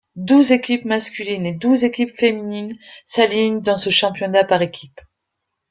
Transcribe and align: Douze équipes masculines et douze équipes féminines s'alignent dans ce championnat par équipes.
Douze 0.15 0.51
équipes 0.51 0.85
masculines 0.85 1.45
et 1.45 1.53
douze 1.53 1.83
équipes 1.83 2.17
féminines 2.17 2.75
s'alignent 3.05 3.61
dans 3.61 3.77
ce 3.77 3.91
championnat 3.91 4.43
par 4.43 4.63
équipes. 4.63 4.99